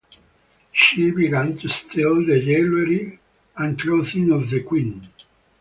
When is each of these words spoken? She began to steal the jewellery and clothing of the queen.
She 0.71 1.11
began 1.11 1.57
to 1.59 1.69
steal 1.69 2.25
the 2.25 2.39
jewellery 2.41 3.19
and 3.55 3.79
clothing 3.79 4.31
of 4.31 4.49
the 4.49 4.63
queen. 4.63 5.07